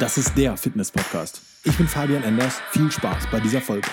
[0.00, 1.42] Das ist der Fitness-Podcast.
[1.62, 2.58] Ich bin Fabian Enders.
[2.70, 3.86] Viel Spaß bei dieser Folge.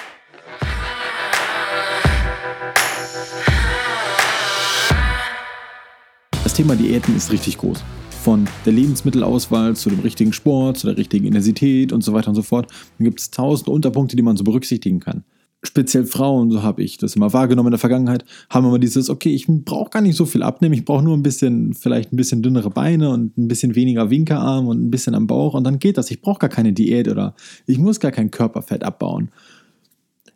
[6.46, 7.84] Das Thema Diäten ist richtig groß.
[8.24, 12.36] Von der Lebensmittelauswahl zu dem richtigen Sport, zu der richtigen Intensität und so weiter und
[12.36, 12.72] so fort.
[13.00, 15.26] Da gibt es tausend Unterpunkte, die man so berücksichtigen kann
[15.64, 19.30] speziell Frauen, so habe ich das immer wahrgenommen in der Vergangenheit, haben immer dieses, okay,
[19.30, 22.44] ich brauche gar nicht so viel abnehmen, ich brauche nur ein bisschen, vielleicht ein bisschen
[22.44, 25.98] dünnere Beine und ein bisschen weniger Winkerarm und ein bisschen am Bauch und dann geht
[25.98, 26.12] das.
[26.12, 29.30] Ich brauche gar keine Diät oder ich muss gar kein Körperfett abbauen.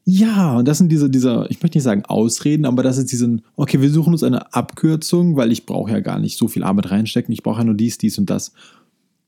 [0.03, 3.43] Ja, und das sind diese, diese, ich möchte nicht sagen Ausreden, aber das ist diesen,
[3.55, 6.89] okay, wir suchen uns eine Abkürzung, weil ich brauche ja gar nicht so viel Arbeit
[6.89, 8.53] reinstecken, ich brauche ja nur dies, dies und das.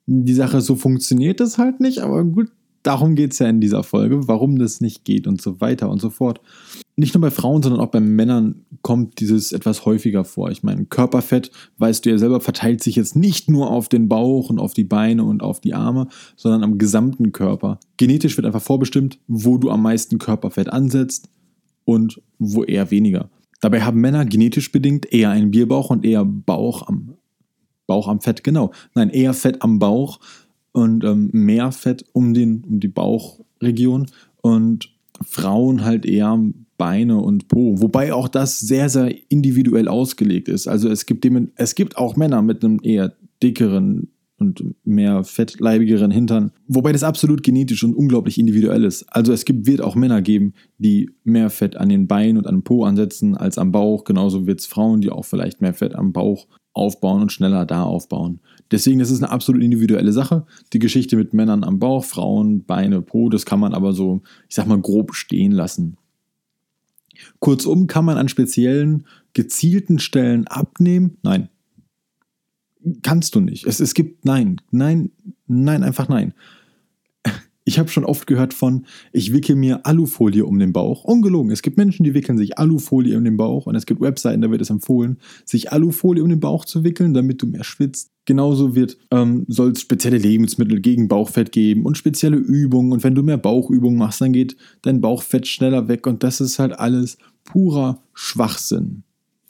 [0.07, 2.49] Die Sache, so funktioniert das halt nicht, aber gut,
[2.83, 5.99] darum geht es ja in dieser Folge, warum das nicht geht und so weiter und
[5.99, 6.41] so fort.
[6.95, 10.51] Nicht nur bei Frauen, sondern auch bei Männern kommt dieses etwas häufiger vor.
[10.51, 14.49] Ich meine, Körperfett, weißt du ja selber, verteilt sich jetzt nicht nur auf den Bauch
[14.49, 17.79] und auf die Beine und auf die Arme, sondern am gesamten Körper.
[17.97, 21.29] Genetisch wird einfach vorbestimmt, wo du am meisten Körperfett ansetzt
[21.85, 23.29] und wo eher weniger.
[23.59, 27.15] Dabei haben Männer genetisch bedingt eher einen Bierbauch und eher Bauch am
[27.85, 28.71] Bauch am Fett, genau.
[28.95, 30.19] Nein, eher Fett am Bauch
[30.73, 34.07] und ähm, mehr Fett um, den, um die Bauchregion
[34.41, 34.89] und
[35.25, 36.37] Frauen halt eher
[36.77, 37.79] Beine und Po.
[37.79, 40.67] Wobei auch das sehr, sehr individuell ausgelegt ist.
[40.67, 46.11] Also es gibt, dem, es gibt auch Männer mit einem eher dickeren und mehr fettleibigeren
[46.11, 46.51] Hintern.
[46.67, 49.03] Wobei das absolut genetisch und unglaublich individuell ist.
[49.03, 52.55] Also es gibt, wird auch Männer geben, die mehr Fett an den Beinen und an
[52.55, 54.03] dem Po ansetzen als am Bauch.
[54.03, 57.83] Genauso wird es Frauen, die auch vielleicht mehr Fett am Bauch aufbauen und schneller da
[57.83, 58.39] aufbauen.
[58.71, 60.45] Deswegen, das ist eine absolut individuelle Sache.
[60.73, 64.55] Die Geschichte mit Männern am Bauch, Frauen, Beine, Po, das kann man aber so, ich
[64.55, 65.97] sag mal, grob stehen lassen.
[67.39, 71.17] Kurzum, kann man an speziellen, gezielten Stellen abnehmen?
[71.21, 71.49] Nein.
[73.01, 73.65] Kannst du nicht.
[73.65, 75.11] Es, es gibt nein, nein,
[75.47, 76.33] nein, einfach nein.
[77.65, 81.05] Ich habe schon oft gehört von, ich wickel mir Alufolie um den Bauch.
[81.05, 81.49] Ungelogen.
[81.49, 84.51] Es gibt Menschen, die wickeln sich Alufolie um den Bauch und es gibt Webseiten, da
[84.51, 88.11] wird es empfohlen, sich Alufolie um den Bauch zu wickeln, damit du mehr schwitzt.
[88.25, 92.91] Genauso wird, ähm, soll es spezielle Lebensmittel gegen Bauchfett geben und spezielle Übungen.
[92.91, 96.05] Und wenn du mehr Bauchübungen machst, dann geht dein Bauchfett schneller weg.
[96.05, 99.03] Und das ist halt alles purer Schwachsinn.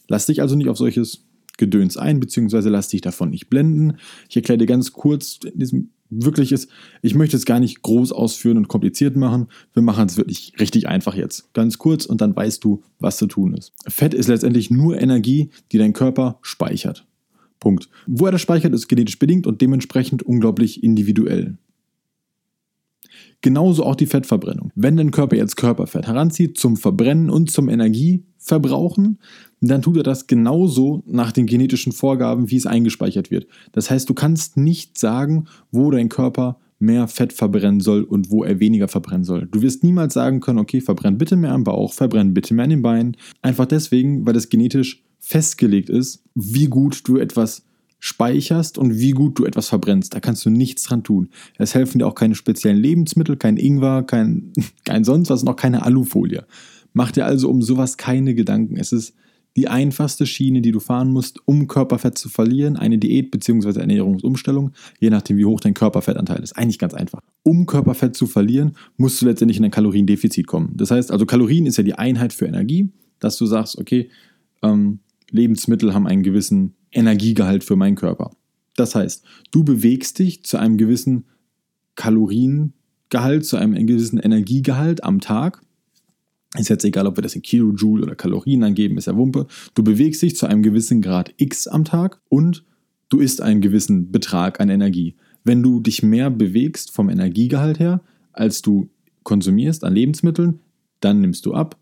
[0.07, 1.25] Lass dich also nicht auf solches
[1.57, 3.97] Gedöns ein, beziehungsweise lass dich davon nicht blenden.
[4.27, 5.89] Ich erkläre dir ganz kurz in diesem
[6.21, 6.69] wirklich ist,
[7.01, 9.47] ich möchte es gar nicht groß ausführen und kompliziert machen.
[9.73, 11.53] Wir machen es wirklich richtig einfach jetzt.
[11.53, 13.73] Ganz kurz und dann weißt du, was zu tun ist.
[13.87, 17.05] Fett ist letztendlich nur Energie, die dein Körper speichert.
[17.59, 17.89] Punkt.
[18.07, 21.57] Wo er das speichert, ist genetisch bedingt und dementsprechend unglaublich individuell.
[23.43, 24.71] Genauso auch die Fettverbrennung.
[24.73, 29.19] Wenn dein Körper jetzt Körperfett heranzieht zum Verbrennen und zum Energieverbrauchen,
[29.59, 33.47] dann tut er das genauso nach den genetischen Vorgaben, wie es eingespeichert wird.
[33.73, 38.45] Das heißt, du kannst nicht sagen, wo dein Körper mehr Fett verbrennen soll und wo
[38.45, 39.45] er weniger verbrennen soll.
[39.51, 42.69] Du wirst niemals sagen können, okay, verbrenn bitte mehr am Bauch, verbrenn bitte mehr an
[42.69, 43.17] den Beinen.
[43.41, 47.65] Einfach deswegen, weil das genetisch festgelegt ist, wie gut du etwas
[48.03, 50.13] speicherst und wie gut du etwas verbrennst.
[50.13, 51.29] Da kannst du nichts dran tun.
[51.57, 54.51] Es helfen dir auch keine speziellen Lebensmittel, kein Ingwer, kein,
[54.83, 56.45] kein sonst was, noch keine Alufolie.
[56.91, 58.75] Mach dir also um sowas keine Gedanken.
[58.75, 59.13] Es ist
[59.55, 63.79] die einfachste Schiene, die du fahren musst, um Körperfett zu verlieren, eine Diät bzw.
[63.79, 66.57] Ernährungsumstellung, je nachdem, wie hoch dein Körperfettanteil ist.
[66.57, 67.21] Eigentlich ganz einfach.
[67.43, 70.73] Um Körperfett zu verlieren, musst du letztendlich in ein Kaloriendefizit kommen.
[70.75, 72.89] Das heißt, also Kalorien ist ja die Einheit für Energie,
[73.19, 74.09] dass du sagst, okay,
[74.61, 74.99] ähm,
[75.31, 78.31] Lebensmittel haben einen gewissen Energiegehalt für meinen Körper.
[78.75, 81.25] Das heißt, du bewegst dich zu einem gewissen
[81.95, 85.61] Kaloriengehalt, zu einem gewissen Energiegehalt am Tag.
[86.57, 89.47] Ist jetzt egal, ob wir das in Kilojoule oder Kalorien angeben, ist ja Wumpe.
[89.73, 92.63] Du bewegst dich zu einem gewissen Grad X am Tag und
[93.09, 95.15] du isst einen gewissen Betrag an Energie.
[95.43, 98.01] Wenn du dich mehr bewegst vom Energiegehalt her,
[98.31, 98.89] als du
[99.23, 100.59] konsumierst an Lebensmitteln,
[100.99, 101.77] dann nimmst du ab.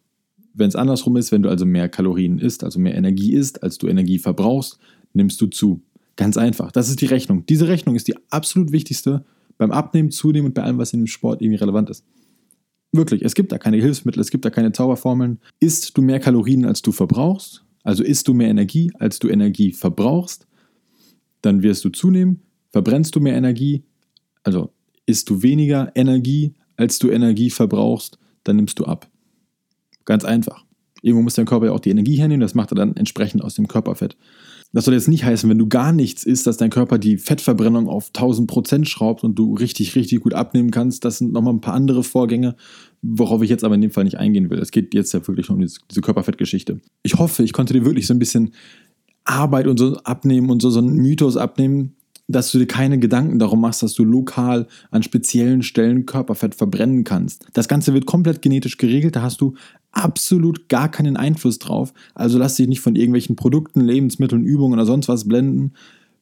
[0.53, 3.77] Wenn es andersrum ist, wenn du also mehr Kalorien isst, also mehr Energie isst, als
[3.77, 4.79] du Energie verbrauchst,
[5.13, 5.81] nimmst du zu.
[6.15, 6.71] Ganz einfach.
[6.71, 7.45] Das ist die Rechnung.
[7.45, 9.25] Diese Rechnung ist die absolut wichtigste
[9.57, 12.03] beim Abnehmen, Zunehmen und bei allem, was in dem Sport irgendwie relevant ist.
[12.91, 15.39] Wirklich, es gibt da keine Hilfsmittel, es gibt da keine Zauberformeln.
[15.59, 19.71] Isst du mehr Kalorien, als du verbrauchst, also isst du mehr Energie, als du Energie
[19.71, 20.47] verbrauchst,
[21.41, 22.41] dann wirst du zunehmen.
[22.71, 23.83] Verbrennst du mehr Energie,
[24.43, 24.73] also
[25.05, 29.09] isst du weniger Energie, als du Energie verbrauchst, dann nimmst du ab.
[30.05, 30.65] Ganz einfach.
[31.01, 33.55] Irgendwo muss dein Körper ja auch die Energie hernehmen, das macht er dann entsprechend aus
[33.55, 34.17] dem Körperfett.
[34.73, 37.89] Das soll jetzt nicht heißen, wenn du gar nichts isst, dass dein Körper die Fettverbrennung
[37.89, 41.03] auf 1000 Prozent schraubt und du richtig, richtig gut abnehmen kannst.
[41.03, 42.55] Das sind nochmal ein paar andere Vorgänge,
[43.01, 44.59] worauf ich jetzt aber in dem Fall nicht eingehen will.
[44.59, 46.79] Es geht jetzt ja wirklich nur um diese Körperfettgeschichte.
[47.03, 48.53] Ich hoffe, ich konnte dir wirklich so ein bisschen
[49.25, 51.95] Arbeit und so abnehmen und so, so einen Mythos abnehmen,
[52.27, 57.03] dass du dir keine Gedanken darum machst, dass du lokal an speziellen Stellen Körperfett verbrennen
[57.03, 57.45] kannst.
[57.53, 59.55] Das Ganze wird komplett genetisch geregelt, da hast du
[59.91, 61.93] absolut gar keinen Einfluss drauf.
[62.15, 65.73] Also lass dich nicht von irgendwelchen Produkten, Lebensmitteln, Übungen oder sonst was blenden.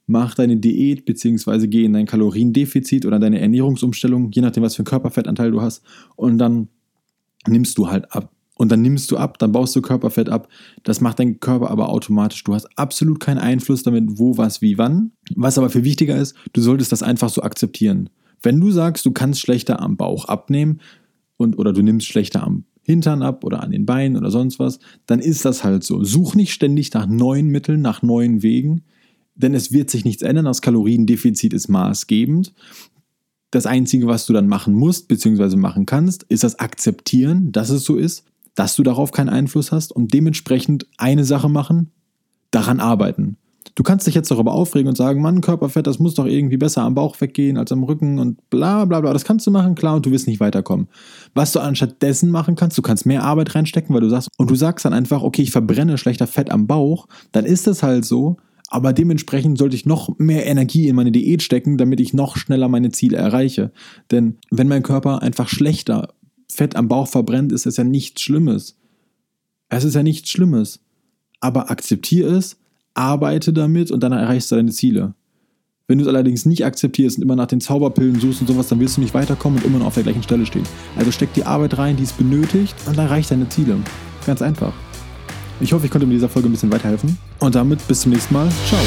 [0.07, 1.67] Mach deine Diät bzw.
[1.67, 5.83] geh in dein Kaloriendefizit oder deine Ernährungsumstellung, je nachdem, was für einen Körperfettanteil du hast.
[6.15, 6.67] Und dann
[7.47, 8.31] nimmst du halt ab.
[8.55, 10.49] Und dann nimmst du ab, dann baust du Körperfett ab.
[10.83, 12.43] Das macht dein Körper aber automatisch.
[12.43, 15.11] Du hast absolut keinen Einfluss damit, wo, was, wie, wann.
[15.35, 18.09] Was aber viel wichtiger ist, du solltest das einfach so akzeptieren.
[18.41, 20.81] Wenn du sagst, du kannst schlechter am Bauch abnehmen
[21.37, 24.79] und oder du nimmst schlechter am Hintern ab oder an den Beinen oder sonst was,
[25.05, 26.03] dann ist das halt so.
[26.03, 28.81] Such nicht ständig nach neuen Mitteln, nach neuen Wegen,
[29.35, 30.45] denn es wird sich nichts ändern.
[30.45, 32.51] Das Kaloriendefizit ist maßgebend.
[33.51, 37.83] Das Einzige, was du dann machen musst, beziehungsweise machen kannst, ist das Akzeptieren, dass es
[37.83, 38.23] so ist,
[38.55, 41.91] dass du darauf keinen Einfluss hast und dementsprechend eine Sache machen,
[42.49, 43.37] daran arbeiten.
[43.75, 46.81] Du kannst dich jetzt darüber aufregen und sagen, Mann, Körperfett, das muss doch irgendwie besser
[46.81, 49.13] am Bauch weggehen als am Rücken und bla bla bla.
[49.13, 50.87] Das kannst du machen, klar, und du wirst nicht weiterkommen.
[51.33, 54.49] Was du anstatt dessen machen kannst, du kannst mehr Arbeit reinstecken, weil du sagst, und
[54.49, 58.05] du sagst dann einfach, okay, ich verbrenne schlechter Fett am Bauch, dann ist es halt
[58.05, 58.37] so,
[58.69, 62.67] aber dementsprechend sollte ich noch mehr Energie in meine Diät stecken, damit ich noch schneller
[62.67, 63.71] meine Ziele erreiche.
[64.11, 66.13] Denn wenn mein Körper einfach schlechter
[66.51, 68.77] Fett am Bauch verbrennt, ist es ja nichts Schlimmes.
[69.69, 70.81] Es ist ja nichts Schlimmes.
[71.39, 72.57] Aber akzeptiere es,
[72.99, 75.13] arbeite damit und dann erreichst du deine Ziele.
[75.87, 78.79] Wenn du es allerdings nicht akzeptierst und immer nach den Zauberpillen suchst und sowas, dann
[78.79, 80.63] wirst du nicht weiterkommen und immer noch auf der gleichen Stelle stehen.
[80.95, 83.77] Also steck die Arbeit rein, die es benötigt und dann erreicht deine Ziele.
[84.27, 84.73] Ganz einfach.
[85.61, 87.17] Ich hoffe, ich konnte mit dieser Folge ein bisschen weiterhelfen.
[87.39, 88.49] Und damit bis zum nächsten Mal.
[88.67, 88.79] Ciao.